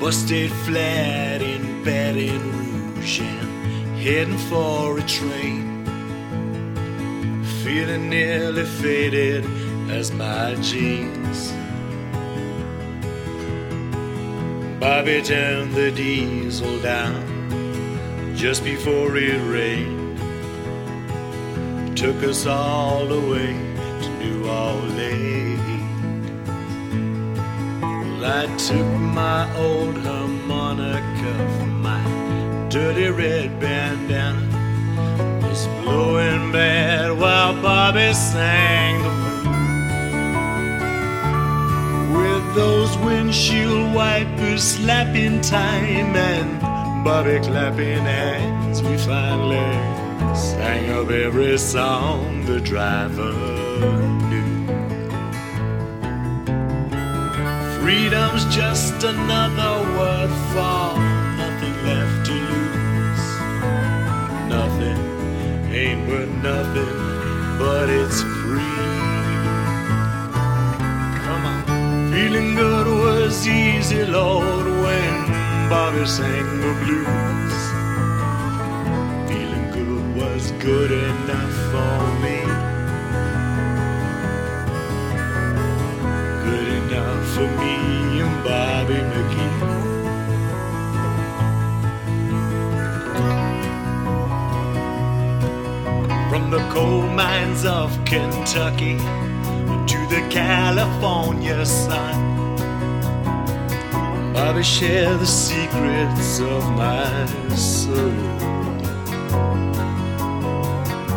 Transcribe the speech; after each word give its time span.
busted 0.00 0.50
flat 0.64 1.42
in 1.42 1.84
Baton 1.84 2.40
Rouge 2.96 3.20
and 3.20 3.98
heading 3.98 4.38
for 4.48 4.98
a 4.98 5.02
train. 5.02 5.84
Feeling 7.62 8.08
nearly 8.08 8.64
faded 8.64 9.44
as 9.90 10.10
my 10.10 10.54
jeans. 10.62 11.52
Bobby 14.80 15.20
turned 15.20 15.74
the 15.74 15.90
diesel 15.90 16.80
down 16.80 18.34
just 18.34 18.64
before 18.64 19.18
it 19.18 19.38
rained. 19.52 20.16
Took 21.94 22.22
us 22.22 22.46
all 22.46 23.04
the 23.04 23.20
way 23.20 23.52
to 24.02 24.08
New 24.18 24.48
Orleans. 24.48 25.29
I 28.40 28.46
took 28.56 28.86
my 28.86 29.44
old 29.58 29.98
harmonica 29.98 31.34
from 31.58 31.82
my 31.82 32.02
dirty 32.70 33.10
red 33.10 33.60
bandana. 33.60 34.40
Was 35.42 35.66
blowing 35.82 36.50
bad 36.50 37.18
while 37.20 37.52
Bobby 37.60 38.14
sang 38.14 39.02
the 39.02 39.10
blues. 39.42 39.76
With 42.16 42.54
those 42.54 42.96
windshield 43.04 43.94
wipers 43.94 44.62
slapping 44.62 45.42
time 45.42 46.16
and 46.16 47.04
Bobby 47.04 47.40
clapping 47.40 48.04
hands, 48.04 48.82
we 48.82 48.96
finally 48.96 49.70
sang 50.34 50.88
of 50.92 51.10
every 51.10 51.58
song 51.58 52.46
the 52.46 52.58
driver 52.58 53.34
knew. 54.30 54.59
Freedom's 57.90 58.44
just 58.54 59.02
another 59.02 59.74
word 59.98 60.30
for 60.52 60.94
nothing 61.42 61.74
left 61.88 62.24
to 62.26 62.34
lose. 62.50 63.24
Nothing 64.48 65.00
ain't 65.74 66.06
worth 66.08 66.30
nothing, 66.40 66.94
but 67.58 67.90
it's 67.90 68.22
free. 68.22 68.86
Come 71.24 71.44
on. 71.52 72.12
Feeling 72.12 72.54
good 72.54 72.86
was 72.86 73.48
easy, 73.48 74.04
Lord, 74.04 74.66
when 74.66 75.14
Bobby 75.68 76.06
sang 76.06 76.46
the 76.60 76.72
blues. 76.84 77.56
Feeling 79.28 79.66
good 79.72 80.04
was 80.14 80.52
good 80.62 80.92
enough 80.92 81.54
for 81.72 82.22
me. 82.22 82.49
Me 87.46 88.20
and 88.20 88.44
Bobby 88.44 89.00
McGee. 89.10 89.58
From 96.30 96.50
the 96.50 96.58
coal 96.70 97.02
mines 97.08 97.64
of 97.64 97.92
Kentucky 98.04 98.98
to 98.98 99.98
the 100.14 100.22
California 100.30 101.64
sun. 101.64 102.16
Bobby 104.32 104.62
share 104.62 105.16
the 105.16 105.26
secrets 105.26 106.40
of 106.40 106.62
my 106.72 107.26
soul. 107.56 108.12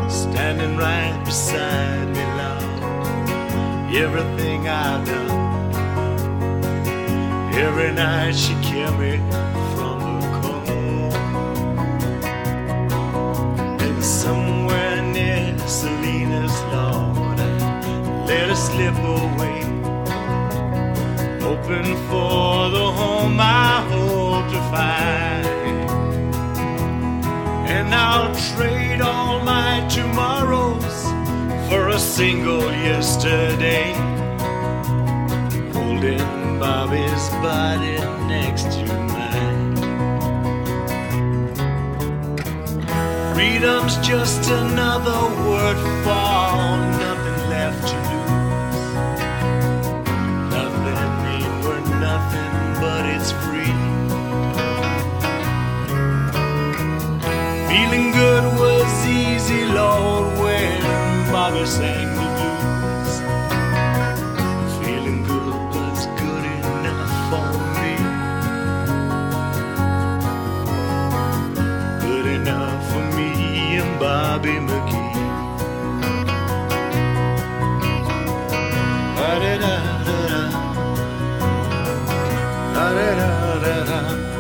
Standing 0.10 0.78
right 0.78 1.22
beside 1.26 2.08
me, 2.16 2.26
Lord. 2.40 3.96
Everything 3.96 4.68
I've 4.68 5.06
done. 5.06 5.43
Every 7.56 7.92
night 7.92 8.36
she 8.36 8.54
kept 8.62 8.98
me 9.00 9.18
from 9.76 10.00
the 10.22 10.30
cold. 10.42 11.14
And 13.82 14.04
somewhere 14.04 15.02
near 15.02 15.58
Salinas 15.68 16.58
Lord, 16.74 17.40
I 17.40 18.26
let 18.26 18.50
her 18.50 18.56
slip 18.56 18.98
away 18.98 19.64
hoping 21.64 21.96
for 22.10 22.70
the 22.70 22.92
home 23.00 23.40
I 23.40 23.82
hope 23.92 24.52
to 24.52 24.62
find. 24.72 25.46
And 27.68 27.94
I'll 27.94 28.34
trade 28.56 29.02
all 29.02 29.40
my 29.44 29.88
tomorrows 29.88 31.04
for 31.70 31.90
a 31.90 32.00
single 32.00 32.72
yesterday. 32.72 33.94
Holding 35.74 36.43
Bobby's 36.60 37.30
body 37.42 37.98
next 38.28 38.64
to 38.64 38.86
mine. 38.86 39.76
Freedom's 43.34 43.96
just 43.98 44.50
another 44.50 45.22
word 45.48 45.78
for 46.04 46.78
nothing 47.04 47.40
left 47.50 47.88
to 47.90 47.98
lose. 48.10 48.82
Nothing 50.58 51.12
ain't 51.34 51.56
worth 51.66 51.90
nothing, 52.10 52.54
but 52.82 53.06
it's 53.06 53.32
free. 53.44 53.74
Feeling 57.70 58.12
good 58.12 58.46
was 58.60 59.08
easy, 59.08 59.66
Lord, 59.66 60.38
when 60.40 60.82
Bobby 61.32 61.66
sang 61.66 62.13
be 74.44 74.60
McGee. 74.60 75.14
Da 79.16 79.40
da 79.40 79.58
da 79.58 79.74
da 82.76 82.94
da 82.94 83.16
da 83.16 83.60
da 83.64 83.86
da. 83.86 84.33